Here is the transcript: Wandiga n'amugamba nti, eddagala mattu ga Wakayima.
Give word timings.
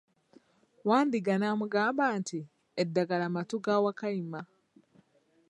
Wandiga 0.89 1.33
n'amugamba 1.37 2.03
nti, 2.19 2.39
eddagala 2.81 3.25
mattu 3.35 3.57
ga 3.63 3.75
Wakayima. 3.83 4.41